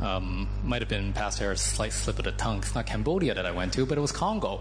[0.00, 2.58] Um, might have been Pastor Harris' slight slip of the tongue.
[2.58, 4.60] It's not Cambodia that I went to, but it was Congo.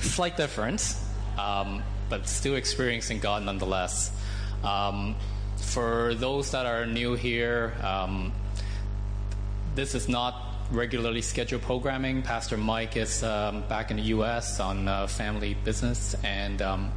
[0.00, 1.02] Slight difference,
[1.38, 4.10] um, but still experiencing God nonetheless.
[4.64, 5.14] Um,
[5.56, 8.32] for those that are new here, um,
[9.74, 12.22] this is not regularly scheduled programming.
[12.22, 14.58] Pastor Mike is um, back in the U.S.
[14.58, 16.92] on uh, family business, and um,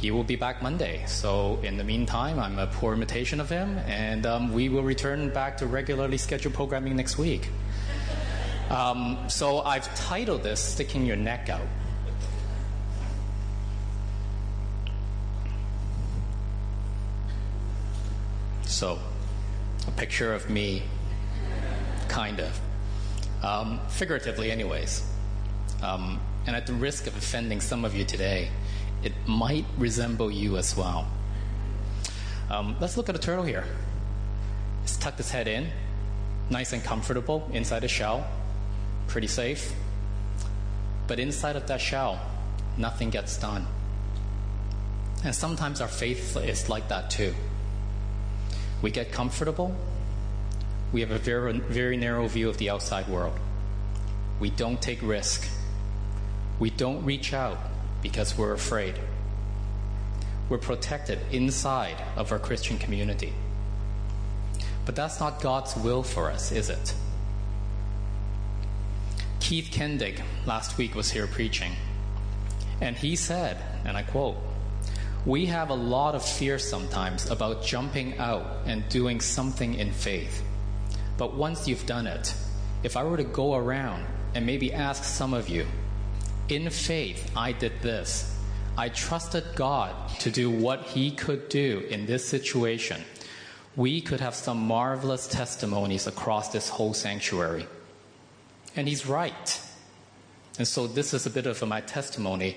[0.00, 1.04] he will be back Monday.
[1.06, 5.28] So, in the meantime, I'm a poor imitation of him, and um, we will return
[5.28, 7.50] back to regularly scheduled programming next week.
[8.70, 11.66] Um, so, I've titled this Sticking Your Neck Out.
[18.64, 18.98] So,
[19.86, 20.82] a picture of me,
[22.08, 22.60] kind of.
[23.42, 25.06] Um, figuratively, anyways.
[25.82, 28.48] Um, and at the risk of offending some of you today,
[29.02, 31.08] it might resemble you as well.
[32.50, 33.64] Um, let's look at a turtle here.
[34.82, 35.68] It's tucked its head in,
[36.50, 38.26] nice and comfortable inside a shell,
[39.06, 39.72] pretty safe.
[41.06, 42.20] But inside of that shell,
[42.76, 43.66] nothing gets done.
[45.24, 47.34] And sometimes our faith is like that too.
[48.82, 49.74] We get comfortable,
[50.92, 53.38] we have a very, very narrow view of the outside world.
[54.40, 55.46] We don't take risk.
[56.58, 57.58] We don't reach out
[58.02, 58.98] because we're afraid.
[60.48, 63.32] We're protected inside of our Christian community.
[64.84, 66.94] But that's not God's will for us, is it?
[69.38, 71.72] Keith Kendig last week was here preaching,
[72.80, 74.36] and he said, and I quote,
[75.26, 80.42] We have a lot of fear sometimes about jumping out and doing something in faith.
[81.16, 82.34] But once you've done it,
[82.82, 85.66] if I were to go around and maybe ask some of you,
[86.50, 88.36] in faith, I did this.
[88.76, 93.02] I trusted God to do what He could do in this situation.
[93.76, 97.66] We could have some marvelous testimonies across this whole sanctuary.
[98.76, 99.60] And He's right.
[100.58, 102.56] And so, this is a bit of my testimony,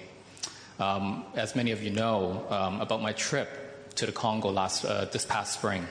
[0.80, 5.06] um, as many of you know, um, about my trip to the Congo last, uh,
[5.06, 5.88] this past spring.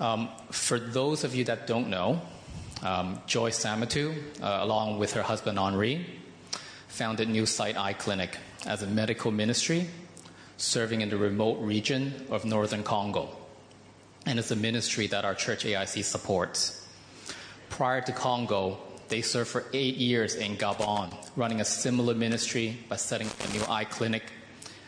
[0.00, 2.22] Um, for those of you that don't know,
[2.82, 6.06] um, Joy Samatu, uh, along with her husband Henri,
[6.88, 8.36] founded New Sight Eye Clinic
[8.66, 9.88] as a medical ministry
[10.56, 13.34] serving in the remote region of northern Congo.
[14.26, 16.86] And it's a ministry that our church AIC supports.
[17.70, 22.96] Prior to Congo, they served for eight years in Gabon, running a similar ministry by
[22.96, 24.24] setting up a new eye clinic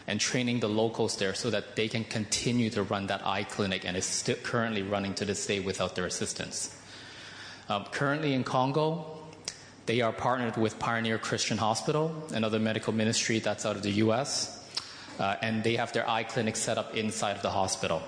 [0.06, 3.84] and training the locals there so that they can continue to run that eye clinic
[3.86, 6.76] and is still currently running to this day without their assistance.
[7.68, 9.18] Um, currently in Congo,
[9.86, 14.64] they are partnered with Pioneer Christian Hospital, another medical ministry that's out of the US,
[15.18, 18.02] uh, and they have their eye clinic set up inside of the hospital.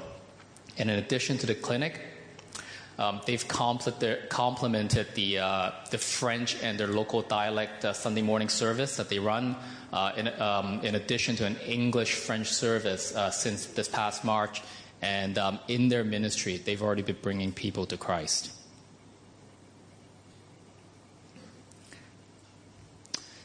[0.79, 2.01] And in addition to the clinic,
[2.99, 8.97] um, they've complemented the, uh, the French and their local dialect uh, Sunday morning service
[8.97, 9.57] that they run
[9.93, 14.63] uh, in, um, in, addition to an English French service uh, since this past March.
[15.03, 18.53] And um, in their ministry, they've already been bringing people to Christ.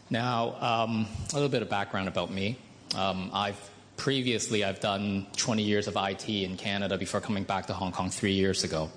[0.09, 2.57] Now, um, a little bit of background about me.
[2.95, 3.59] Um, I've
[3.95, 8.09] previously I've done 20 years of IT in Canada before coming back to Hong Kong
[8.09, 8.89] three years ago.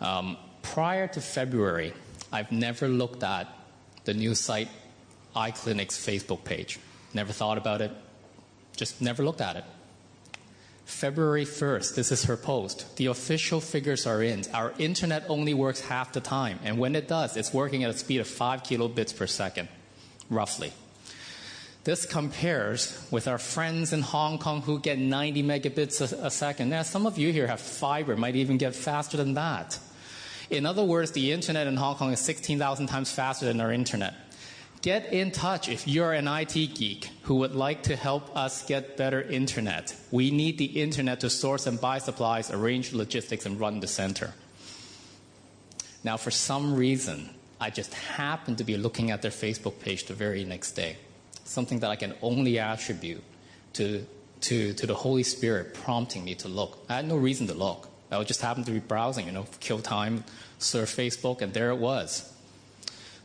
[0.00, 1.94] Um, prior to February,
[2.32, 3.48] I've never looked at
[4.04, 4.68] the New Sight
[5.34, 6.78] Eye Clinic's Facebook page.
[7.14, 7.92] Never thought about it,
[8.76, 9.64] just never looked at it.
[10.84, 12.96] February 1st, this is her post.
[12.96, 14.44] The official figures are in.
[14.52, 17.96] Our internet only works half the time, and when it does, it's working at a
[17.96, 19.68] speed of 5 kilobits per second,
[20.30, 20.72] roughly.
[21.84, 26.70] This compares with our friends in Hong Kong who get 90 megabits a, a second.
[26.70, 29.78] Now, some of you here have fiber, might even get faster than that.
[30.48, 34.14] In other words, the internet in Hong Kong is 16,000 times faster than our internet.
[34.82, 38.96] Get in touch if you're an IT geek who would like to help us get
[38.96, 39.96] better internet.
[40.10, 44.34] We need the internet to source and buy supplies, arrange logistics, and run the center.
[46.04, 47.30] Now, for some reason,
[47.62, 50.96] I just happened to be looking at their Facebook page the very next day.
[51.44, 53.22] Something that I can only attribute
[53.74, 54.04] to,
[54.40, 56.84] to, to the Holy Spirit prompting me to look.
[56.88, 57.88] I had no reason to look.
[58.10, 60.24] I just happened to be browsing, you know, kill time,
[60.58, 62.28] surf Facebook, and there it was.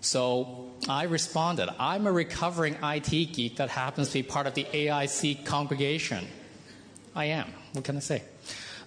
[0.01, 4.65] So I responded, I'm a recovering IT geek that happens to be part of the
[4.65, 6.27] AIC congregation.
[7.15, 7.51] I am.
[7.73, 8.21] What can I say?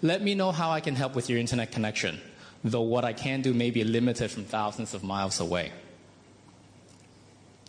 [0.01, 2.21] Let me know how I can help with your internet connection,
[2.63, 5.73] though what I can do may be limited from thousands of miles away.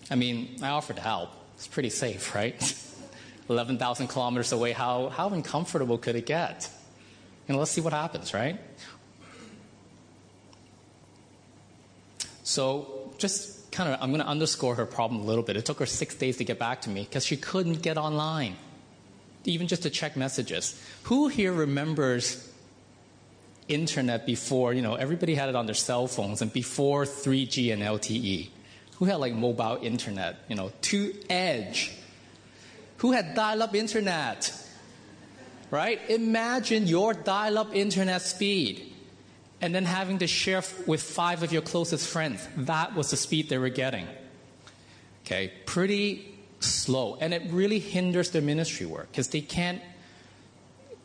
[0.09, 1.29] I mean, I offered to help.
[1.55, 2.55] It's pretty safe, right?
[3.49, 4.71] 11,000 kilometers away.
[4.71, 6.69] How, how uncomfortable could it get?
[7.47, 8.59] And let's see what happens, right?
[12.43, 15.55] So just kind of, I'm going to underscore her problem a little bit.
[15.55, 18.55] It took her six days to get back to me because she couldn't get online,
[19.45, 20.81] even just to check messages.
[21.03, 22.49] Who here remembers
[23.67, 27.81] internet before, you know, everybody had it on their cell phones and before 3G and
[27.81, 28.49] LTE?
[28.97, 31.91] Who had like mobile internet, you know, to edge?
[32.97, 34.53] Who had dial up internet?
[35.71, 35.99] Right?
[36.09, 38.93] Imagine your dial up internet speed
[39.61, 42.47] and then having to share with five of your closest friends.
[42.57, 44.07] That was the speed they were getting.
[45.25, 47.17] Okay, pretty slow.
[47.21, 49.81] And it really hinders their ministry work because they can't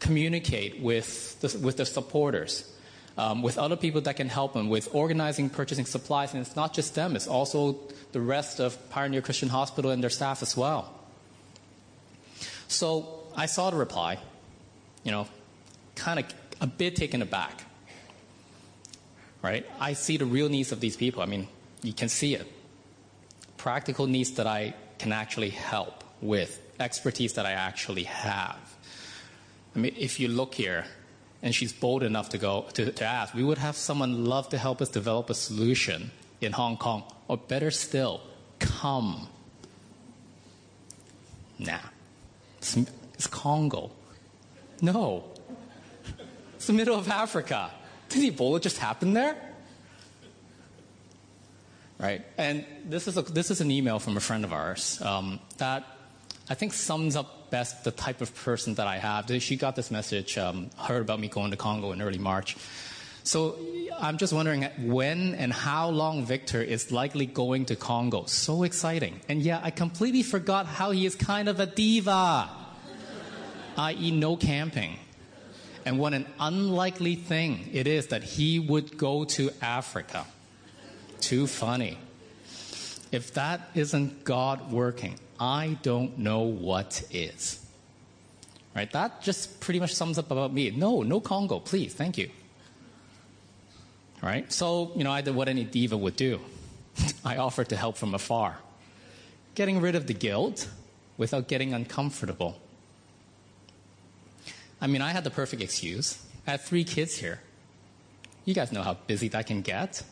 [0.01, 2.71] communicate with the, with the supporters,
[3.17, 6.35] um, with other people that can help them, with organizing, purchasing supplies.
[6.35, 7.79] And it's not just them, it's also
[8.13, 10.93] the rest of Pioneer Christian Hospital and their staff as well.
[12.69, 14.19] So I saw the reply,
[15.05, 15.29] you know,
[15.95, 16.27] kind of
[16.61, 17.63] a bit taken aback.
[19.43, 19.65] Right?
[19.79, 21.23] I see the real needs of these people.
[21.23, 21.47] I mean,
[21.83, 22.51] you can see it.
[23.57, 28.76] Practical needs that I can actually help with, expertise that I actually have.
[29.77, 30.87] I mean, if you look here,
[31.43, 34.59] and she's bold enough to go to, to ask, we would have someone love to
[34.59, 38.23] help us develop a solution in Hong Kong, or better still,
[38.59, 39.29] come.
[41.59, 41.79] Nah,
[42.59, 42.77] it's,
[43.15, 43.91] it's Congo.
[44.81, 45.25] No,
[46.55, 47.71] it's the middle of Africa.
[48.09, 49.37] Did Ebola just happen there?
[51.99, 55.41] Right, and this is a, this is an email from a friend of ours um,
[55.59, 55.85] that
[56.49, 59.31] I think sums up best the type of person that I have.
[59.43, 62.57] She got this message, um, heard about me going to Congo in early March.
[63.23, 63.59] So
[63.99, 68.27] I'm just wondering when and how long Victor is likely going to Congo.
[68.27, 69.21] So exciting.
[69.29, 72.49] And yeah, I completely forgot how he is kind of a diva,
[73.79, 74.97] i.e., no camping.
[75.85, 80.27] And what an unlikely thing it is that he would go to Africa.
[81.21, 81.99] Too funny.
[83.11, 87.65] If that isn't God working, I don't know what is.
[88.75, 88.91] Right?
[88.93, 90.71] That just pretty much sums up about me.
[90.71, 92.31] No, no Congo, please, thank you.
[94.23, 94.51] Right?
[94.53, 96.41] So, you know, I did what any diva would do.
[97.25, 98.59] I offered to help from afar.
[99.55, 100.69] Getting rid of the guilt
[101.17, 102.61] without getting uncomfortable.
[104.81, 106.23] I mean, I had the perfect excuse.
[106.47, 107.41] I had three kids here.
[108.45, 110.03] You guys know how busy that can get.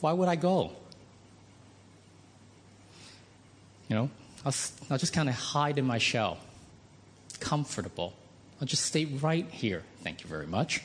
[0.00, 0.72] Why would I go?
[3.90, 4.10] You know,
[4.44, 4.54] I'll,
[4.88, 6.38] I'll just kind of hide in my shell.
[7.40, 8.14] Comfortable.
[8.60, 9.82] I'll just stay right here.
[10.04, 10.82] Thank you very much.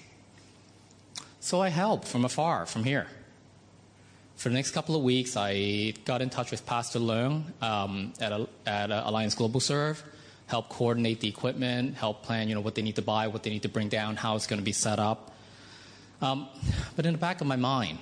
[1.40, 3.06] So I help from afar, from here.
[4.38, 8.32] For the next couple of weeks, I got in touch with Pastor Leung um, at,
[8.32, 10.04] a, at a Alliance Global Serve,
[10.48, 13.52] help coordinate the equipment, help plan, you know, what they need to buy, what they
[13.52, 15.32] need to bring down, how it's going to be set up.
[16.22, 16.48] Um,
[16.96, 18.00] but in the back of my mind,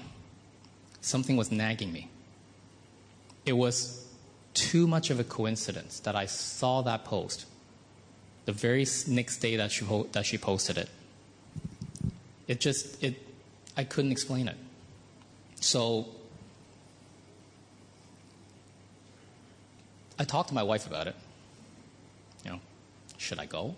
[1.01, 2.09] something was nagging me.
[3.45, 4.02] It was
[4.53, 7.45] too much of a coincidence that I saw that post
[8.45, 10.89] the very next day that she, that she posted it.
[12.47, 13.15] It just, it,
[13.77, 14.57] I couldn't explain it.
[15.61, 16.07] So
[20.19, 21.15] I talked to my wife about it.
[22.44, 22.59] You know,
[23.17, 23.75] should I go?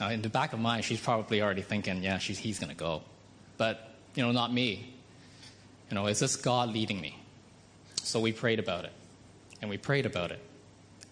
[0.00, 2.76] Uh, in the back of my mind, she's probably already thinking, yeah, he's going to
[2.76, 3.02] go.
[3.56, 4.92] But, you know, not me.
[5.88, 7.16] You know, is this God leading me?
[8.02, 8.92] So we prayed about it
[9.64, 10.40] and we prayed about it,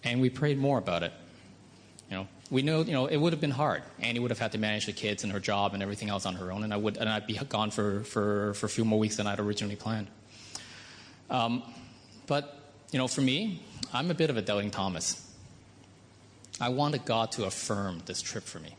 [0.03, 1.11] and we prayed more about it.
[2.07, 3.81] You know, we know, you know, it would have been hard.
[3.99, 6.35] Annie would have had to manage the kids and her job and everything else on
[6.35, 8.99] her own, and I would, and I'd be gone for, for, for a few more
[8.99, 10.05] weeks than I'd originally planned.
[11.31, 11.63] Um,
[12.27, 12.59] but,
[12.91, 15.19] you know, for me, I'm a bit of a doubting Thomas.
[16.61, 18.75] I wanted God to affirm this trip for me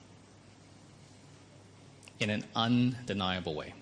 [2.21, 3.75] in an undeniable way.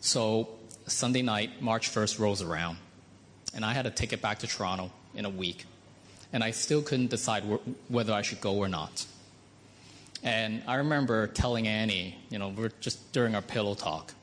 [0.00, 0.48] So,
[0.86, 2.78] Sunday night, March 1st rolls around
[3.54, 5.64] and I had a ticket back to Toronto in a week.
[6.32, 9.06] And I still couldn't decide wh- whether I should go or not.
[10.22, 14.14] And I remember telling Annie, you know, we're just during our pillow talk,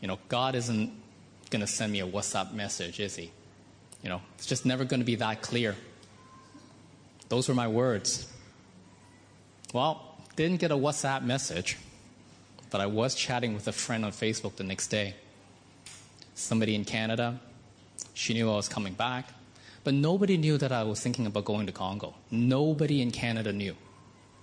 [0.00, 0.92] you know, God isn't
[1.50, 3.30] going to send me a WhatsApp message, is He?
[4.02, 5.76] You know, it's just never going to be that clear.
[7.28, 8.30] Those were my words.
[9.72, 11.78] Well, didn't get a WhatsApp message,
[12.70, 15.14] but I was chatting with a friend on Facebook the next day.
[16.34, 17.40] Somebody in Canada,
[18.14, 19.28] she knew I was coming back.
[19.84, 22.14] But nobody knew that I was thinking about going to Congo.
[22.30, 23.76] Nobody in Canada knew.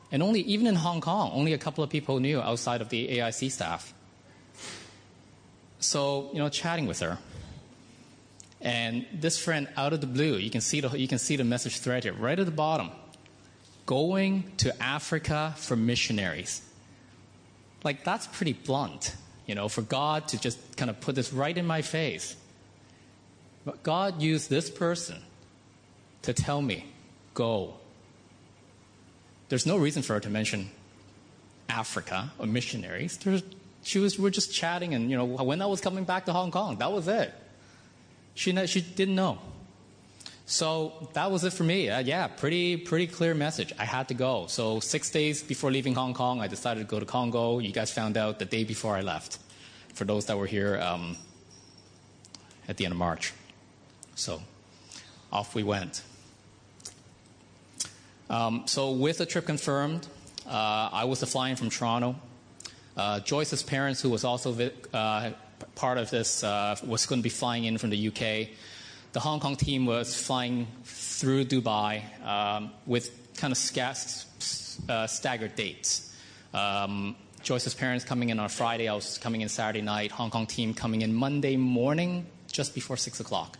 [0.10, 3.18] And only, even in Hong Kong, only a couple of people knew outside of the
[3.18, 3.94] AIC staff.
[5.80, 7.18] So, you know, chatting with her.
[8.62, 11.44] And this friend, out of the blue, you can see the, you can see the
[11.44, 12.92] message thread here, right at the bottom.
[13.86, 16.62] going to Africa for missionaries.
[17.84, 21.58] Like, that's pretty blunt, you know, for God to just kind of put this right
[21.58, 22.36] in my face.
[23.65, 25.22] But God used this person
[26.24, 26.86] to tell me,
[27.34, 27.75] go.
[29.50, 30.70] There's no reason for her to mention
[31.70, 33.17] Africa or missionaries.
[33.17, 33.43] There's,
[33.84, 36.34] she was, we are just chatting, and, you know, when I was coming back to
[36.34, 37.34] Hong Kong, that was it.
[38.36, 39.39] She, she didn't know.
[40.46, 41.89] So that was it for me.
[41.89, 43.72] Uh, yeah, pretty pretty clear message.
[43.79, 44.48] I had to go.
[44.48, 47.60] So six days before leaving Hong Kong, I decided to go to Congo.
[47.60, 49.39] You guys found out the day before I left.
[49.93, 51.15] For those that were here um,
[52.67, 53.32] at the end of March,
[54.15, 54.41] so
[55.32, 56.01] off we went.
[58.29, 60.08] Um, so with the trip confirmed,
[60.48, 62.15] uh, I was flying from Toronto.
[62.96, 65.32] Uh, Joyce's parents, who was also vi- uh,
[65.75, 68.50] part of this, uh, was going to be flying in from the UK
[69.13, 76.12] the Hong Kong team was flying through Dubai um, with kind of uh, staggered dates.
[76.51, 80.48] Um, Joyce's parents coming in on Friday, I was coming in Saturday night, Hong Kong
[80.48, 83.58] team coming in Monday morning, just before 6 o'clock.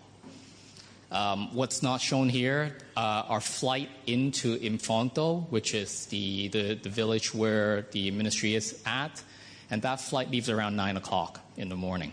[1.13, 6.89] Um, what's not shown here, uh, our flight into Impfondo, which is the, the, the,
[6.89, 9.22] village where the ministry is at,
[9.70, 12.12] and that flight leaves around 9 o'clock in the morning.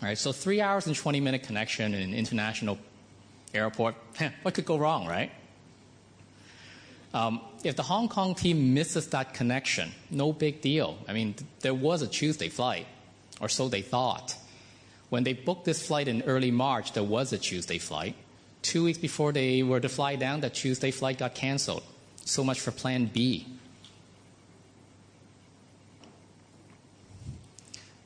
[0.00, 2.78] All right, so three hours and 20 minute connection in an international
[3.52, 3.94] airport,
[4.42, 5.30] what could go wrong, right?
[7.12, 10.96] Um, if the Hong Kong team misses that connection, no big deal.
[11.06, 12.86] I mean, there was a Tuesday flight,
[13.38, 14.34] or so they thought.
[15.10, 18.14] When they booked this flight in early March, there was a Tuesday flight.
[18.62, 21.82] Two weeks before they were to fly down, that Tuesday flight got canceled.
[22.24, 23.46] So much for Plan B.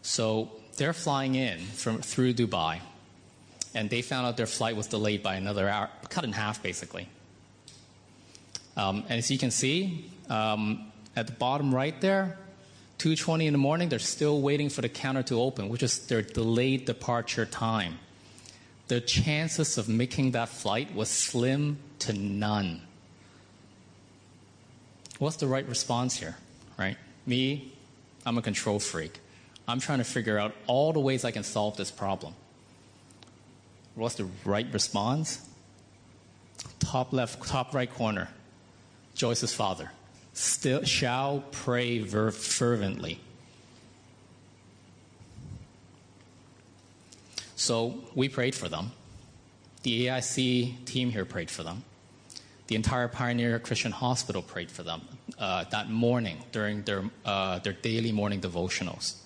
[0.03, 2.81] So they're flying in from through Dubai,
[3.75, 7.09] and they found out their flight was delayed by another hour, cut in half basically.
[8.77, 12.39] Um, and as you can see, um, at the bottom right there,
[13.03, 16.23] 2:20 in the morning, they're still waiting for the counter to open, which is their
[16.23, 17.99] delayed departure time.
[18.87, 22.83] The chances of making that flight was slim to none.
[25.19, 26.37] What's the right response here,
[26.79, 26.97] right?
[27.27, 27.73] Me,
[28.25, 29.19] I'm a control freak.
[29.67, 32.35] I'm trying to figure out all the ways I can solve this problem.
[33.97, 35.41] What's the right response?
[36.79, 38.29] Top left, top right corner.
[39.17, 39.91] Joyce's father.
[40.35, 43.21] Still shall pray ver- fervently.
[47.57, 48.93] So we prayed for them.
[49.83, 51.85] The AIC team here prayed for them.
[52.67, 55.03] The entire Pioneer Christian Hospital prayed for them
[55.39, 59.17] uh, that morning during their, uh, their daily morning devotionals.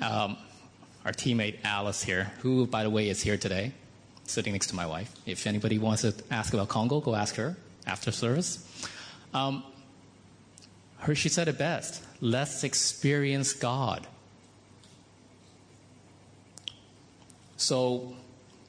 [0.00, 0.36] Um,
[1.04, 3.72] our teammate Alice here, who, by the way, is here today,
[4.24, 5.14] sitting next to my wife.
[5.26, 8.66] If anybody wants to ask about Congo, go ask her after service.
[9.34, 9.64] Um,
[10.98, 14.06] her, she said it best let's experience God.
[17.58, 18.14] So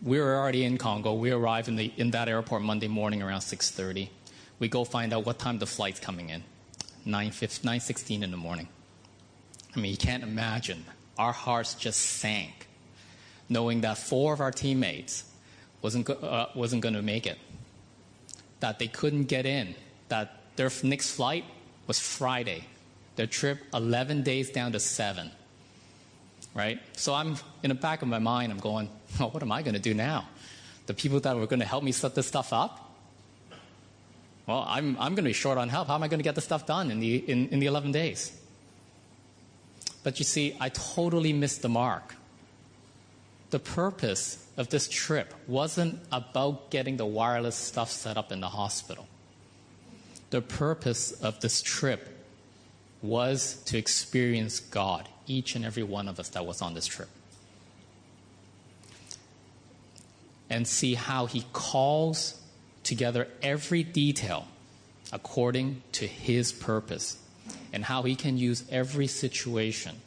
[0.03, 1.13] we were already in Congo.
[1.13, 4.09] We arrived in, the, in that airport Monday morning around 6.30.
[4.59, 6.43] We go find out what time the flight's coming in,
[7.07, 8.67] 9.16 in the morning.
[9.75, 10.85] I mean, you can't imagine
[11.17, 12.67] our hearts just sank,
[13.49, 15.23] knowing that four of our teammates
[15.81, 17.37] wasn't, uh, wasn't going to make it,
[18.59, 19.75] that they couldn't get in,
[20.09, 21.45] that their next flight
[21.87, 22.65] was Friday,
[23.15, 25.31] their trip 11 days down to seven.
[26.53, 26.79] Right?
[26.93, 29.79] So I'm in the back of my mind, I'm going, what am I going to
[29.79, 30.27] do now?
[30.85, 32.81] The people that were going to help me set this stuff up?
[34.47, 35.87] Well, I'm, I'm going to be short on help.
[35.87, 37.91] How am I going to get this stuff done in the, in, in the 11
[37.91, 38.31] days?
[40.03, 42.15] But you see, I totally missed the mark.
[43.49, 48.49] The purpose of this trip wasn't about getting the wireless stuff set up in the
[48.49, 49.07] hospital.
[50.35, 52.09] The purpose of this trip
[53.01, 57.07] was to experience God, each and every one of us that was on this trip.
[60.49, 62.37] And see how He calls
[62.83, 64.47] together every detail
[65.13, 67.15] according to His purpose
[67.71, 70.01] and how He can use every situation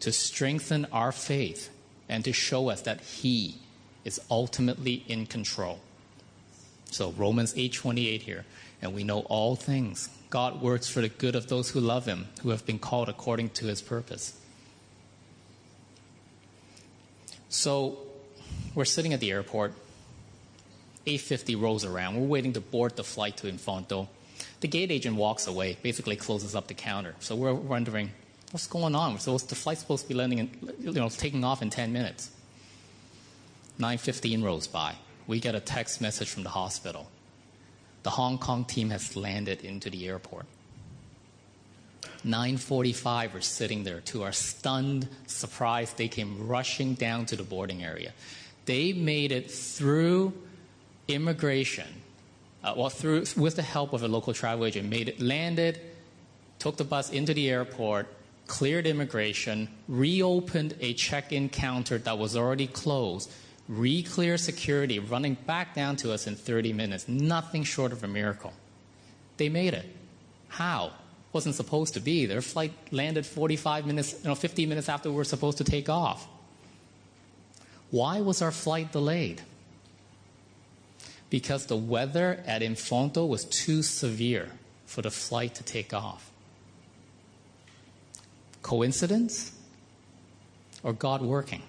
[0.00, 1.70] to strengthen our faith
[2.08, 3.58] and to show us that He
[4.04, 5.78] is ultimately in control.
[6.90, 8.44] So Romans 8:28 here,
[8.80, 10.08] and we know all things.
[10.30, 13.50] God works for the good of those who love him, who have been called according
[13.50, 14.38] to his purpose.
[17.48, 17.98] So
[18.74, 19.72] we're sitting at the airport.
[21.06, 22.20] 850 rolls around.
[22.20, 24.08] We're waiting to board the flight to Impfondo.
[24.60, 27.14] The gate agent walks away, basically closes up the counter.
[27.20, 28.10] So we're wondering,
[28.50, 29.18] what's going on?
[29.18, 32.30] So the flight's supposed to be landing, in, you know, taking off in 10 minutes.
[33.78, 34.96] 9:15 rolls by.
[35.26, 37.08] We get a text message from the hospital.
[38.08, 40.46] The Hong Kong team has landed into the airport.
[42.24, 47.84] 9:45 we're sitting there to our stunned surprise they came rushing down to the boarding
[47.84, 48.14] area.
[48.64, 50.32] They made it through
[51.06, 52.00] immigration,
[52.64, 55.78] uh, well through with the help of a local travel agent, made it landed,
[56.58, 58.06] took the bus into the airport,
[58.46, 63.30] cleared immigration, reopened a check-in counter that was already closed,
[63.68, 67.06] re-clear security, running back down to us in 30 minutes.
[67.06, 68.52] Nothing short of a miracle.
[69.36, 69.86] They made it.
[70.48, 70.92] How?
[71.32, 72.26] Wasn't supposed to be.
[72.26, 75.88] Their flight landed 45 minutes, you know, 50 minutes after we were supposed to take
[75.88, 76.26] off.
[77.90, 79.42] Why was our flight delayed?
[81.30, 84.50] Because the weather at Impfondo was too severe
[84.86, 86.30] for the flight to take off.
[88.62, 89.52] Coincidence?
[90.82, 91.62] Or God working?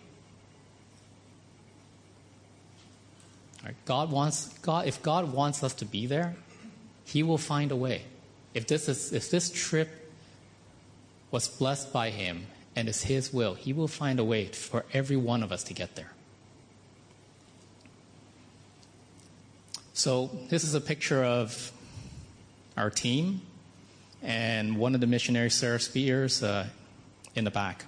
[3.63, 3.75] Right?
[3.85, 6.35] God wants God if God wants us to be there,
[7.05, 8.03] he will find a way.
[8.53, 9.89] If this is if this trip
[11.31, 15.17] was blessed by him and is his will, he will find a way for every
[15.17, 16.11] one of us to get there.
[19.93, 21.73] So, this is a picture of
[22.77, 23.41] our team
[24.21, 26.67] and one of the missionaries, Sarah Spears, uh,
[27.35, 27.85] in the back.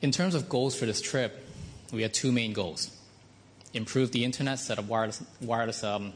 [0.00, 1.46] In terms of goals for this trip,
[1.92, 2.90] we had two main goals
[3.74, 6.12] improve the internet, set up wireless, wireless, um,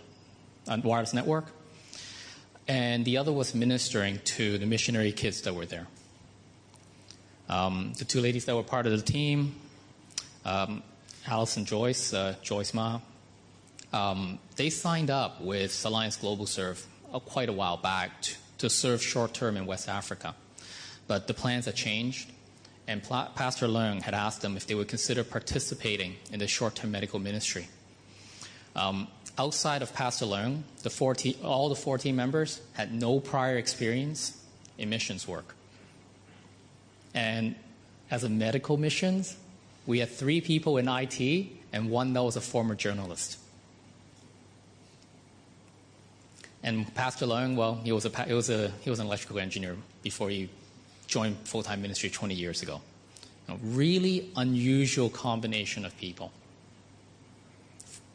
[0.67, 1.47] wireless network,
[2.69, 5.87] and the other was ministering to the missionary kids that were there.
[7.49, 9.55] Um, the two ladies that were part of the team,
[10.45, 10.83] um,
[11.27, 13.01] Alice and Joyce, uh, Joyce Ma,
[13.93, 18.71] um, they signed up with Alliance Global Serve uh, quite a while back to, to
[18.71, 20.35] serve short term in West Africa.
[21.07, 22.31] But the plans had changed,
[22.89, 26.93] and Pastor Leung had asked them if they would consider participating in the short term
[26.93, 27.69] medical ministry.
[28.77, 34.41] Um, outside of Pastor Leung, the 14, all the 14 members had no prior experience
[34.79, 35.55] in missions work.
[37.15, 37.57] And
[38.11, 39.37] as a medical missions,
[39.87, 43.39] we had three people in IT and one that was a former journalist.
[46.63, 49.77] And Pastor Leung, well, he was, a, he, was a, he was an electrical engineer
[50.03, 50.51] before he
[51.07, 52.81] joined full time ministry 20 years ago.
[53.49, 56.33] A really unusual combination of people.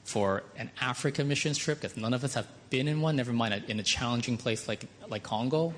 [0.04, 3.64] For an Africa missions trip, because none of us have been in one, never mind
[3.68, 5.74] in a challenging place like, like Congo,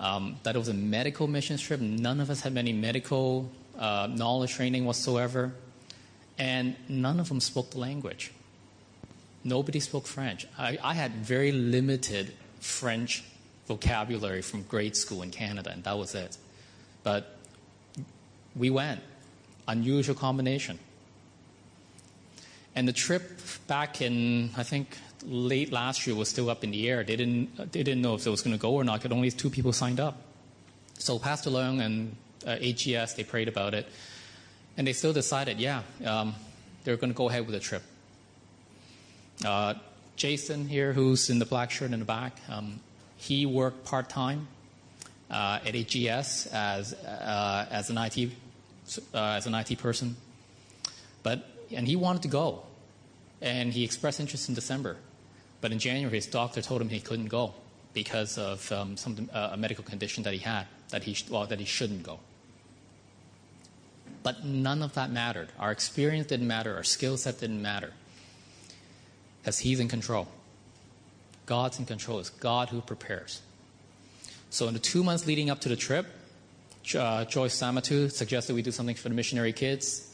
[0.00, 1.80] um, that it was a medical missions trip.
[1.80, 5.52] None of us had any medical uh, knowledge training whatsoever,
[6.38, 8.32] and none of them spoke the language.
[9.44, 10.46] Nobody spoke French.
[10.58, 13.24] I, I had very limited French
[13.66, 16.36] vocabulary from grade school in Canada, and that was it.
[17.02, 17.38] But
[18.54, 19.00] we went.
[19.66, 20.78] Unusual combination.
[22.74, 26.88] And the trip back in, I think, late last year was still up in the
[26.88, 27.04] air.
[27.04, 29.30] They didn't, they didn't know if it was going to go or not because only
[29.30, 30.20] two people signed up.
[30.98, 33.88] So Pastor Leung and uh, AGS, they prayed about it.
[34.76, 36.34] And they still decided, yeah, um,
[36.82, 37.82] they're going to go ahead with the trip.
[39.44, 39.74] Uh,
[40.16, 42.80] Jason here, who's in the black shirt in the back, um,
[43.16, 44.48] he worked part time
[45.30, 48.30] uh, at AGS as uh, as an IT
[49.14, 50.16] uh, as an IT person,
[51.22, 52.62] but and he wanted to go,
[53.40, 54.96] and he expressed interest in December,
[55.60, 57.54] but in January his doctor told him he couldn't go
[57.94, 61.58] because of um, some uh, a medical condition that he had that he well that
[61.58, 62.18] he shouldn't go.
[64.22, 65.48] But none of that mattered.
[65.58, 66.74] Our experience didn't matter.
[66.74, 67.92] Our skill set didn't matter.
[69.44, 70.28] As He's in control.
[71.46, 72.18] God's in control.
[72.18, 73.42] It's God who prepares.
[74.50, 76.06] So in the two months leading up to the trip,
[76.96, 80.10] uh, Joyce Samatu suggested we do something for the missionary kids.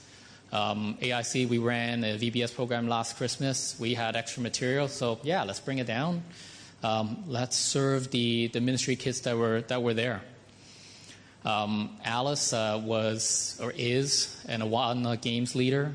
[0.52, 3.78] Um, AIC, we ran a VBS program last Christmas.
[3.78, 6.22] We had extra material, so yeah, let's bring it down.
[6.82, 10.22] Um, let's serve the, the ministry kids that were that were there.
[11.44, 15.94] Um, Alice uh, was or is an Awana Games leader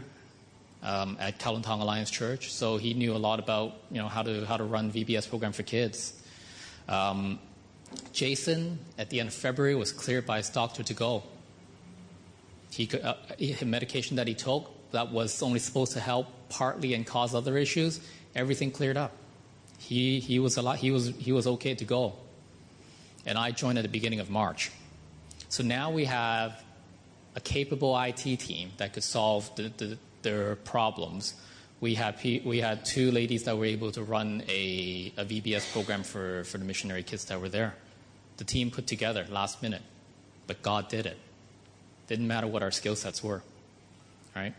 [0.84, 4.46] um, at Kowloon Alliance Church, so he knew a lot about you know how to
[4.46, 6.14] how to run VBS program for kids.
[6.88, 7.40] Um,
[8.14, 11.24] Jason, at the end of February, was cleared by his doctor to go.
[12.72, 13.16] He could, uh,
[13.66, 18.00] medication that he took that was only supposed to help partly and cause other issues.
[18.36, 19.12] Everything cleared up.
[19.78, 20.78] He he was a lot.
[20.78, 22.14] He was he was okay to go.
[23.26, 24.72] And I joined at the beginning of March.
[25.50, 26.62] So now we have
[27.36, 31.36] a capable IT team that could solve the, the, their problems.
[31.80, 36.04] We had, we had two ladies that were able to run a, a VBS program
[36.04, 37.76] for, for the missionary kids that were there.
[38.38, 39.84] The team put together last minute,
[40.48, 41.18] but God did it.
[42.08, 43.42] Didn't matter what our skill sets were.
[44.36, 44.54] Right?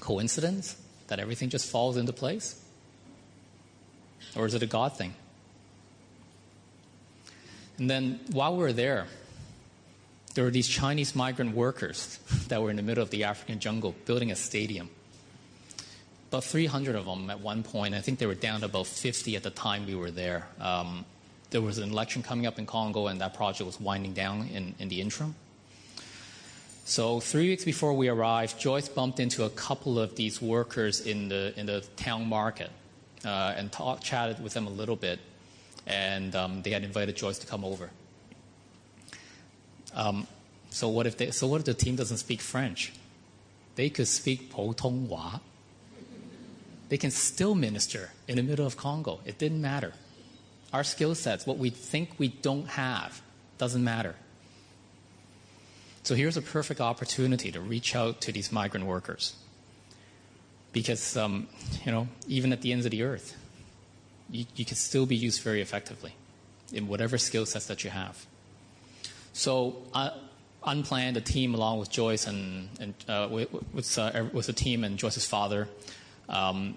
[0.00, 2.60] Coincidence that everything just falls into place?
[4.34, 5.14] Or is it a God thing?
[7.78, 9.06] And then while we were there,
[10.34, 12.18] there were these Chinese migrant workers
[12.48, 14.88] that were in the middle of the African jungle building a stadium.
[16.30, 17.94] About 300 of them at one point.
[17.94, 20.48] I think they were down to about 50 at the time we were there.
[20.58, 21.04] Um,
[21.50, 24.74] there was an election coming up in Congo, and that project was winding down in,
[24.78, 25.34] in the interim.
[26.84, 31.28] So three weeks before we arrived, Joyce bumped into a couple of these workers in
[31.28, 32.70] the in the town market
[33.24, 35.20] uh, and talk, chatted with them a little bit,
[35.86, 37.90] and um, they had invited Joyce to come over.
[39.94, 40.26] Um,
[40.70, 42.92] so what if they, so what if the team doesn't speak French?
[43.74, 45.40] They could speak Putonghua.
[46.88, 49.20] They can still minister in the middle of Congo.
[49.24, 49.94] It didn't matter.
[50.72, 53.22] Our skill sets, what we think we don't have,
[53.58, 54.14] doesn't matter.
[56.02, 59.36] So here's a perfect opportunity to reach out to these migrant workers.
[60.72, 61.48] Because, um,
[61.84, 63.36] you know, even at the ends of the earth,
[64.30, 66.14] you, you can still be used very effectively
[66.72, 68.26] in whatever skill sets that you have.
[69.32, 70.10] So, uh,
[70.64, 74.98] unplanned, the team, along with Joyce and, and uh, with, uh, with the team and
[74.98, 75.68] Joyce's father,
[76.28, 76.76] um,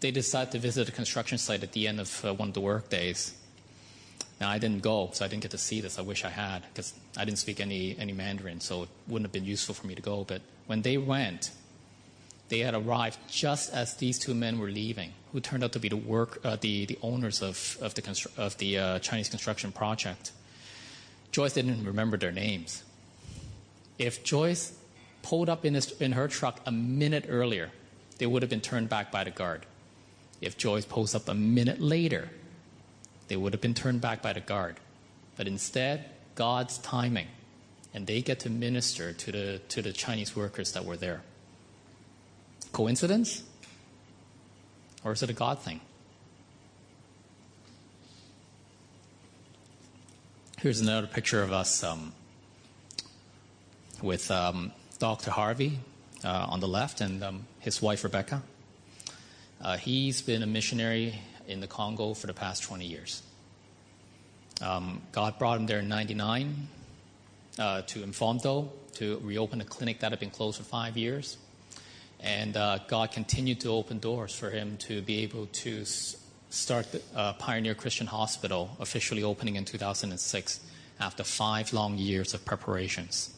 [0.00, 2.60] they decided to visit a construction site at the end of uh, one of the
[2.60, 3.34] work days.
[4.40, 5.98] Now, I didn't go, so I didn't get to see this.
[5.98, 9.32] I wish I had, because I didn't speak any, any Mandarin, so it wouldn't have
[9.32, 10.24] been useful for me to go.
[10.24, 11.52] But when they went,
[12.48, 15.88] they had arrived just as these two men were leaving, who turned out to be
[15.88, 20.32] the, work, uh, the, the owners of, of the, of the uh, Chinese construction project.
[21.32, 22.84] Joyce didn't remember their names.
[23.98, 24.72] If Joyce
[25.22, 27.70] pulled up in, his, in her truck a minute earlier,
[28.18, 29.66] they would have been turned back by the guard.
[30.40, 32.28] If Joyce pulls up a minute later,
[33.28, 34.76] they would have been turned back by the guard.
[35.36, 37.28] But instead, God's timing,
[37.94, 41.22] and they get to minister to the, to the Chinese workers that were there.
[42.72, 43.42] Coincidence?
[45.04, 45.80] Or is it a God thing?
[50.62, 52.12] Here's another picture of us um,
[54.00, 54.70] with um,
[55.00, 55.32] Dr.
[55.32, 55.80] Harvey
[56.22, 58.44] uh, on the left and um, his wife Rebecca.
[59.60, 63.24] Uh, he's been a missionary in the Congo for the past 20 years.
[64.60, 66.68] Um, God brought him there in 99
[67.58, 71.38] uh, to Impfondo to reopen a clinic that had been closed for five years.
[72.20, 75.84] And uh, God continued to open doors for him to be able to
[76.52, 80.60] start the uh, Pioneer Christian Hospital, officially opening in 2006
[81.00, 83.34] after five long years of preparations.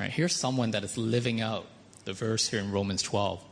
[0.00, 1.66] Right, here's someone that is living out
[2.06, 3.44] the verse here in Romans 12.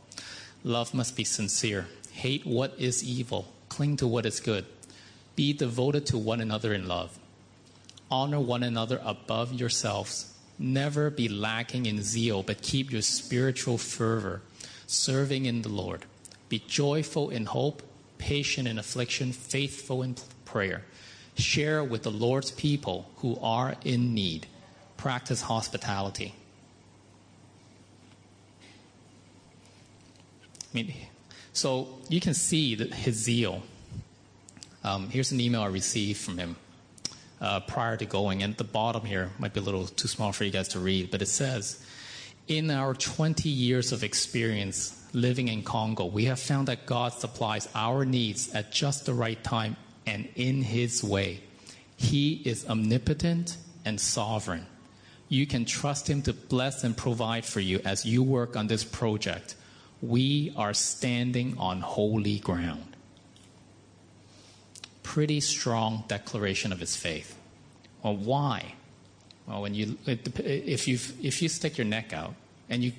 [0.63, 1.87] Love must be sincere.
[2.11, 3.47] Hate what is evil.
[3.69, 4.65] Cling to what is good.
[5.35, 7.17] Be devoted to one another in love.
[8.09, 10.33] Honor one another above yourselves.
[10.57, 14.41] Never be lacking in zeal, but keep your spiritual fervor,
[14.87, 16.05] serving in the Lord.
[16.49, 17.81] Be joyful in hope,
[18.21, 20.83] patient in affliction, faithful in prayer.
[21.35, 24.47] Share with the Lord's people who are in need.
[24.95, 26.35] Practice hospitality.
[30.71, 30.93] I mean,
[31.51, 33.63] so you can see that his zeal.
[34.83, 36.55] Um, here's an email I received from him
[37.41, 40.31] uh, prior to going, and at the bottom here might be a little too small
[40.31, 41.83] for you guys to read, but it says,
[42.51, 47.69] "In our 20 years of experience living in Congo, we have found that God supplies
[47.73, 51.39] our needs at just the right time and in His way.
[51.95, 54.65] He is omnipotent and sovereign.
[55.29, 58.83] You can trust Him to bless and provide for you as you work on this
[58.83, 59.55] project."
[60.01, 62.95] we are standing on holy ground.
[65.03, 67.37] Pretty strong declaration of his faith.
[68.01, 68.73] Well, why?
[69.47, 72.35] Well, when you, if, you if you stick your neck out
[72.71, 72.93] and you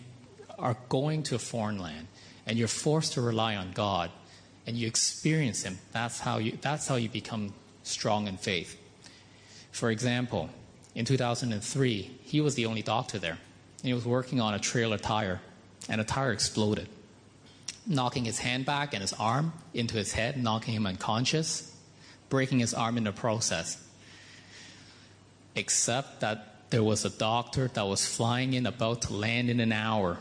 [0.58, 2.06] are going to a foreign land
[2.46, 4.10] and you're forced to rely on God
[4.66, 8.78] and you experience Him, that's how you, that's how you become strong in faith.
[9.72, 10.50] For example,
[10.94, 13.38] in 2003, he was the only doctor there.
[13.82, 15.40] He was working on a trailer tire
[15.88, 16.88] and a tire exploded,
[17.86, 21.74] knocking his hand back and his arm into his head, knocking him unconscious,
[22.28, 23.82] breaking his arm in the process.
[25.56, 29.72] Except that there was a doctor that was flying in about to land in an
[29.72, 30.16] hour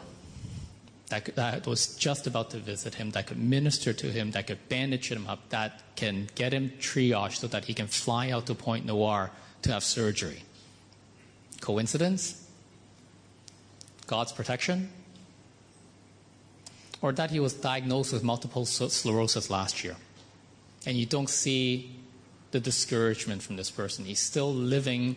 [1.07, 4.67] that, that was just about to visit him, that could minister to him, that could
[4.67, 8.53] bandage him up, that can get him triaged so that he can fly out to
[8.53, 10.43] Pointe-Noire to have surgery.
[11.61, 12.47] Coincidence?
[14.07, 14.89] God's protection?
[17.01, 19.95] or that he was diagnosed with multiple sclerosis last year.
[20.85, 21.95] And you don't see
[22.51, 24.05] the discouragement from this person.
[24.05, 25.15] He's still living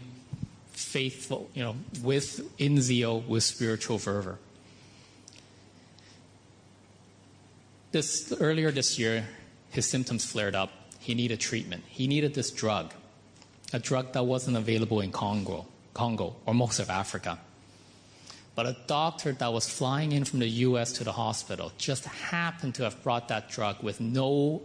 [0.74, 4.38] faithful, you know, with in zeal, with spiritual fervor.
[7.92, 9.26] This earlier this year,
[9.70, 10.70] his symptoms flared up.
[10.98, 11.84] He needed treatment.
[11.86, 12.92] He needed this drug,
[13.72, 17.38] a drug that wasn't available in Congo, Congo or most of Africa.
[18.54, 22.74] But a doctor that was flying in from the US to the hospital just happened
[22.76, 24.62] to have brought that drug with no,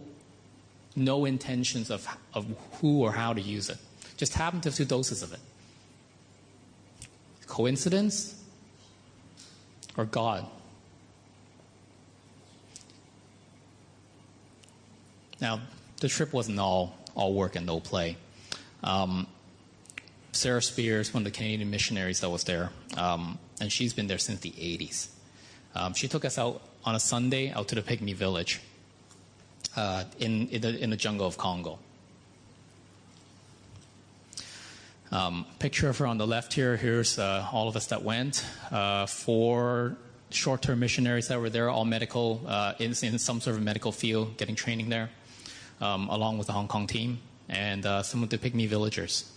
[0.96, 2.46] no intentions of, of
[2.80, 3.78] who or how to use it.
[4.16, 5.40] Just happened to have two doses of it.
[7.50, 8.42] Coincidence
[9.98, 10.46] or God?
[15.40, 15.60] Now,
[16.00, 18.16] the trip wasn't all, all work and no play.
[18.82, 19.26] Um,
[20.32, 24.18] Sarah Spears, one of the Canadian missionaries that was there, um, and she's been there
[24.18, 25.08] since the 80s.
[25.74, 28.60] Um, she took us out on a Sunday out to the Pygmy village
[29.76, 31.78] uh, in, in the, in, the, jungle of Congo.
[35.12, 36.76] Um, picture of her on the left here.
[36.76, 38.44] Here's uh, all of us that went.
[38.70, 39.96] Uh, four
[40.30, 44.36] short-term missionaries that were there, all medical, uh, in, in, some sort of medical field,
[44.36, 45.10] getting training there,
[45.80, 47.18] um, along with the Hong Kong team,
[47.48, 49.30] and uh, some of the Pygmy villagers.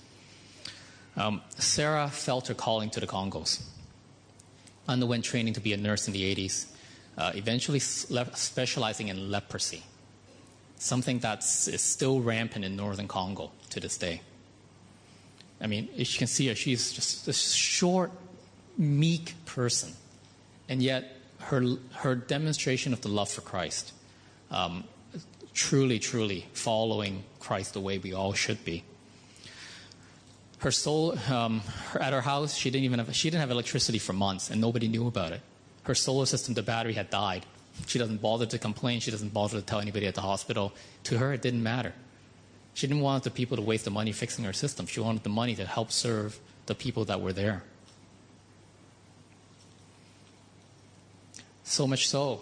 [1.17, 3.63] Um, Sarah felt her calling to the Congos,
[4.87, 6.67] underwent training to be a nurse in the 80s,
[7.17, 9.83] uh, eventually specializing in leprosy,
[10.77, 14.21] something that is still rampant in northern Congo to this day.
[15.61, 18.11] I mean, as you can see her, she's just a short,
[18.77, 19.93] meek person.
[20.67, 21.63] And yet, her,
[21.93, 23.93] her demonstration of the love for Christ,
[24.51, 24.83] um,
[25.53, 28.83] truly, truly following Christ the way we all should be.
[30.59, 33.99] Her soul um, her, at her house she didn't even have she didn't have electricity
[33.99, 35.41] for months and nobody knew about it.
[35.83, 37.45] Her solar system the battery had died.
[37.85, 39.01] She doesn't bother to complain.
[39.01, 40.71] She doesn't bother to tell anybody at the hospital.
[41.05, 41.93] To her it didn't matter
[42.73, 44.87] she didn't want the people to waste the money fixing her system.
[44.87, 47.63] She wanted the money to help serve the people that were there.
[51.63, 52.41] So much so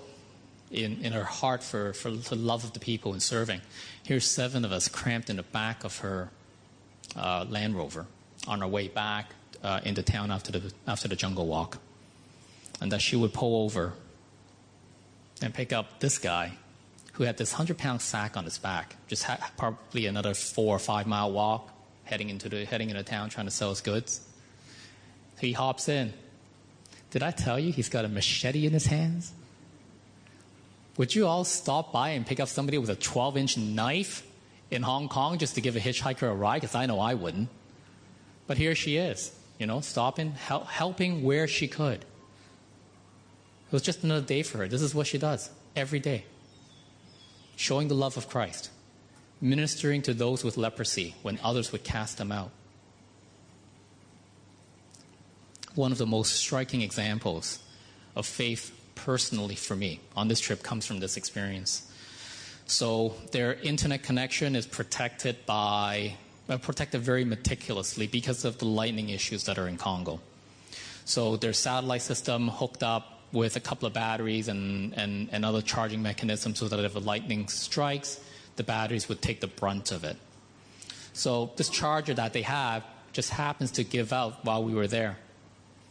[0.71, 3.61] in, in her heart for, for the love of the people and serving.
[4.03, 6.29] Here's seven of us cramped in the back of her
[7.15, 8.05] uh, Land Rover
[8.47, 9.31] on our way back
[9.63, 11.77] uh, into town after the, after the jungle walk.
[12.79, 13.93] And that she would pull over
[15.41, 16.53] and pick up this guy
[17.13, 20.79] who had this 100 pound sack on his back, just ha- probably another four or
[20.79, 21.69] five mile walk
[22.03, 24.21] heading into, the, heading into town trying to sell his goods.
[25.39, 26.13] He hops in.
[27.09, 29.33] Did I tell you he's got a machete in his hands?
[30.97, 34.25] Would you all stop by and pick up somebody with a 12 inch knife
[34.69, 37.49] in Hong Kong just to give a hitchhiker a ride, because I know I wouldn't.
[38.47, 41.99] But here she is, you know, stopping, hel- helping where she could.
[41.99, 44.67] It was just another day for her.
[44.67, 46.25] This is what she does every day
[47.61, 48.71] showing the love of Christ,
[49.39, 52.49] ministering to those with leprosy when others would cast them out.
[55.75, 57.59] One of the most striking examples
[58.15, 61.87] of faith personally for me on this trip comes from this experience.
[62.65, 66.15] So their internet connection is protected by
[66.49, 70.19] uh, protected very meticulously because of the lightning issues that are in Congo.
[71.05, 75.61] So their satellite system hooked up with a couple of batteries and, and, and other
[75.61, 78.19] charging mechanisms so that if a lightning strikes,
[78.55, 80.17] the batteries would take the brunt of it.
[81.13, 85.17] So this charger that they have just happens to give out while we were there.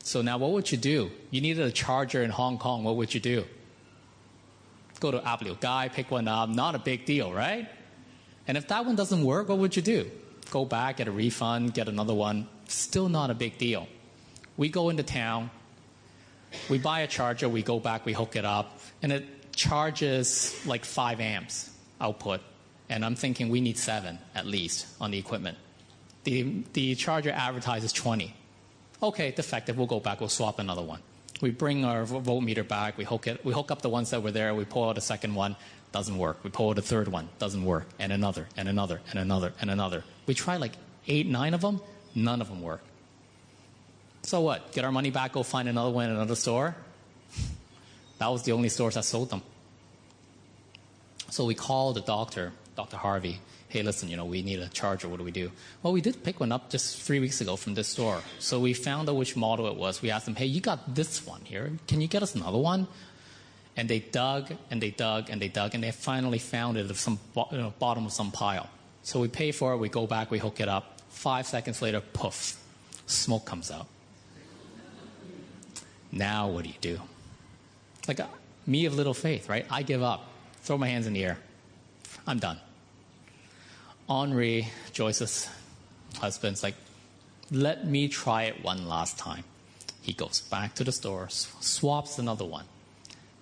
[0.02, 1.10] So now what would you do?
[1.30, 3.44] You needed a charger in Hong Kong, what would you do?
[5.00, 7.68] go to Apple Guy, pick one up, not a big deal, right?
[8.46, 10.10] And if that one doesn't work, what would you do?
[10.50, 12.46] Go back, get a refund, get another one.
[12.68, 13.88] Still not a big deal.
[14.56, 15.50] We go into town,
[16.68, 20.84] we buy a charger, we go back, we hook it up, and it charges like
[20.84, 22.40] five amps output.
[22.88, 25.58] And I'm thinking we need seven at least on the equipment.
[26.24, 28.34] The, the charger advertises 20.
[29.02, 31.00] Okay, defective, we'll go back, we'll swap another one.
[31.40, 32.98] We bring our voltmeter back.
[32.98, 33.44] We hook it.
[33.44, 34.54] We hook up the ones that were there.
[34.54, 35.56] We pull out a second one.
[35.92, 36.44] Doesn't work.
[36.44, 37.28] We pull out a third one.
[37.38, 37.88] Doesn't work.
[37.98, 38.46] And another.
[38.56, 39.00] And another.
[39.10, 39.54] And another.
[39.60, 40.04] And another.
[40.26, 40.72] We try like
[41.08, 41.80] eight, nine of them.
[42.14, 42.82] None of them work.
[44.22, 44.72] So what?
[44.72, 45.32] Get our money back.
[45.32, 46.76] Go find another one in another store.
[48.18, 49.42] That was the only stores that sold them.
[51.30, 52.96] So we called the doctor, Dr.
[52.96, 55.08] Harvey, hey, listen, you know, we need a charger.
[55.08, 55.50] What do we do?
[55.82, 58.20] Well, we did pick one up just three weeks ago from this store.
[58.40, 60.02] So we found out which model it was.
[60.02, 61.70] We asked them, hey, you got this one here.
[61.86, 62.88] Can you get us another one?
[63.76, 66.96] And they dug and they dug and they dug and they finally found it at
[66.96, 67.20] some
[67.52, 68.68] you know, bottom of some pile.
[69.04, 69.76] So we pay for it.
[69.76, 70.32] We go back.
[70.32, 71.00] We hook it up.
[71.08, 72.60] Five seconds later, poof,
[73.06, 73.86] smoke comes out.
[76.12, 77.00] Now what do you do?
[78.08, 78.26] Like uh,
[78.66, 79.66] me of little faith, right?
[79.70, 80.26] I give up.
[80.62, 81.38] Throw my hands in the air.
[82.26, 82.58] I'm done.
[84.08, 85.48] Henri, Joyce's
[86.18, 86.74] husband's like,
[87.50, 89.44] let me try it one last time.
[90.02, 92.64] He goes back to the store, swaps another one.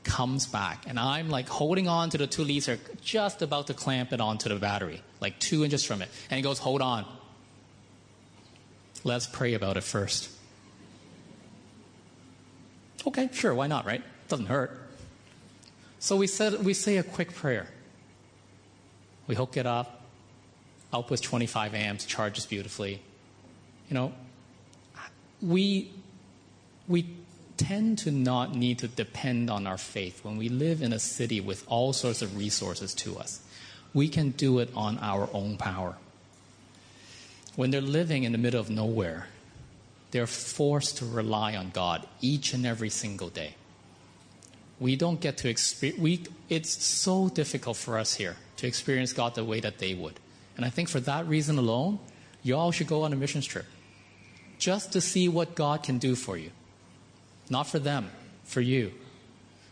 [0.04, 3.74] comes back, and I'm like holding on to the two leads, are just about to
[3.74, 6.08] clamp it onto the battery, like two inches from it.
[6.30, 7.04] And he goes, Hold on.
[9.04, 10.30] Let's pray about it first.
[13.06, 14.02] Okay, sure, why not, right?
[14.28, 14.78] Doesn't hurt.
[15.98, 17.68] So we said we say a quick prayer.
[19.26, 20.02] We hook it up,
[20.92, 23.02] outputs 25 amps, charges beautifully.
[23.88, 24.12] You know,
[25.42, 25.90] we
[26.86, 27.14] we
[27.56, 31.40] tend to not need to depend on our faith when we live in a city
[31.40, 33.40] with all sorts of resources to us.
[33.92, 35.96] We can do it on our own power.
[37.56, 39.26] When they're living in the middle of nowhere,
[40.10, 43.54] they're forced to rely on God each and every single day.
[44.80, 49.44] We don't get to experience, it's so difficult for us here to experience God the
[49.44, 50.20] way that they would.
[50.56, 51.98] And I think for that reason alone,
[52.42, 53.66] you all should go on a missions trip
[54.58, 56.50] just to see what God can do for you.
[57.50, 58.10] Not for them,
[58.44, 58.92] for you.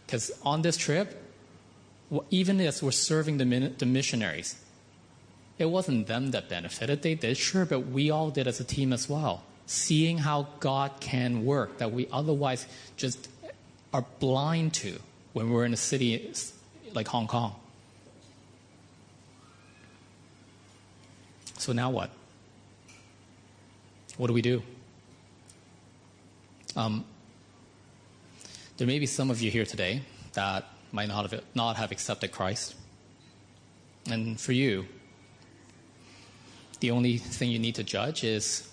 [0.06, 1.22] Because on this trip,
[2.30, 4.56] even as we're serving the missionaries,
[5.58, 7.02] it wasn't them that benefited.
[7.02, 9.42] They did, sure, but we all did as a team as well.
[9.66, 13.28] Seeing how God can work that we otherwise just
[13.92, 14.98] are blind to
[15.32, 16.32] when we're in a city
[16.94, 17.54] like Hong Kong.
[21.58, 22.10] So now what?
[24.16, 24.62] What do we do?
[26.76, 27.04] Um,
[28.76, 30.02] there may be some of you here today
[30.34, 32.74] that might not have, not have accepted Christ.
[34.08, 34.86] And for you,
[36.80, 38.70] the only thing you need to judge is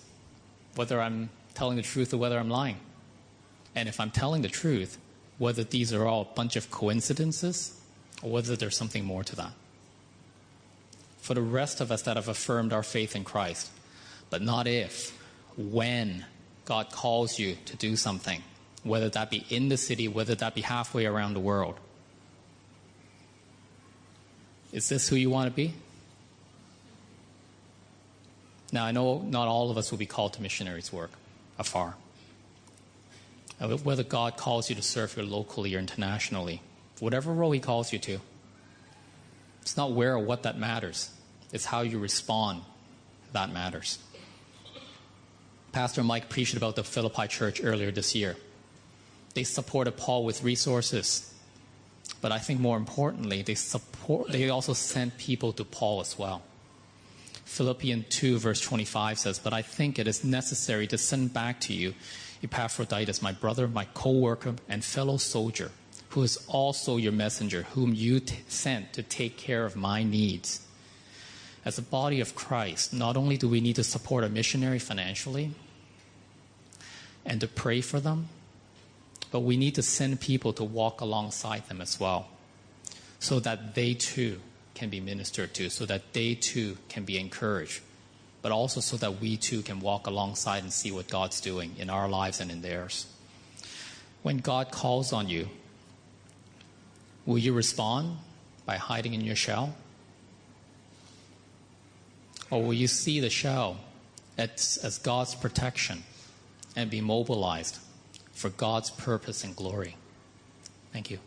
[0.76, 2.76] whether I'm telling the truth or whether I'm lying.
[3.74, 4.98] And if I'm telling the truth,
[5.38, 7.80] whether these are all a bunch of coincidences
[8.22, 9.52] or whether there's something more to that.
[11.18, 13.70] For the rest of us that have affirmed our faith in Christ,
[14.30, 15.18] but not if,
[15.56, 16.24] when
[16.64, 18.42] God calls you to do something,
[18.82, 21.76] whether that be in the city, whether that be halfway around the world.
[24.72, 25.74] Is this who you want to be?
[28.74, 31.12] Now, I know not all of us will be called to missionaries' work
[31.60, 31.94] afar.
[33.60, 36.60] Uh, whether God calls you to serve here locally or internationally,
[36.98, 38.18] whatever role He calls you to,
[39.62, 41.10] it's not where or what that matters,
[41.52, 42.62] it's how you respond
[43.32, 44.00] that matters.
[45.70, 48.36] Pastor Mike preached about the Philippi church earlier this year.
[49.34, 51.32] They supported Paul with resources,
[52.20, 56.42] but I think more importantly, they, support, they also sent people to Paul as well.
[57.44, 61.74] Philippians 2, verse 25 says, But I think it is necessary to send back to
[61.74, 61.94] you
[62.42, 65.70] Epaphroditus, my brother, my co worker, and fellow soldier,
[66.10, 70.60] who is also your messenger, whom you t- sent to take care of my needs.
[71.64, 75.52] As a body of Christ, not only do we need to support a missionary financially
[77.24, 78.28] and to pray for them,
[79.30, 82.28] but we need to send people to walk alongside them as well,
[83.18, 84.40] so that they too
[84.74, 87.80] can be ministered to, so that they too can be encouraged,
[88.42, 91.88] but also so that we too can walk alongside and see what God's doing in
[91.88, 93.06] our lives and in theirs.
[94.22, 95.48] When God calls on you,
[97.26, 98.16] will you respond
[98.66, 99.74] by hiding in your shell?
[102.50, 103.78] Or will you see the shell
[104.38, 106.04] as, as God's protection
[106.76, 107.78] and be mobilized
[108.32, 109.96] for God's purpose and glory?
[110.92, 111.18] Thank you.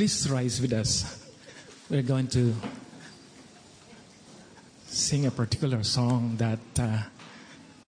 [0.00, 1.28] Please rise with us.
[1.90, 2.54] We're going to
[4.86, 7.02] sing a particular song that uh,